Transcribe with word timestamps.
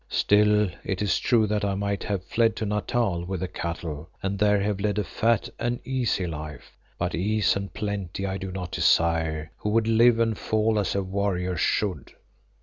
Still, 0.09 0.67
it 0.83 0.99
is 1.03 1.19
true 1.19 1.45
that 1.45 1.63
I 1.63 1.75
might 1.75 2.03
have 2.05 2.23
fled 2.25 2.55
to 2.55 2.65
Natal 2.65 3.23
with 3.23 3.41
the 3.41 3.47
cattle 3.47 4.09
and 4.23 4.39
there 4.39 4.59
have 4.59 4.79
led 4.79 4.97
a 4.97 5.03
fat 5.03 5.47
and 5.59 5.79
easy 5.85 6.25
life. 6.25 6.75
But 6.97 7.13
ease 7.13 7.55
and 7.55 7.71
plenty 7.71 8.25
I 8.25 8.39
do 8.39 8.51
not 8.51 8.71
desire 8.71 9.51
who 9.57 9.69
would 9.69 9.87
live 9.87 10.17
and 10.17 10.35
fall 10.35 10.79
as 10.79 10.95
a 10.95 11.03
warrior 11.03 11.55
should. 11.55 12.13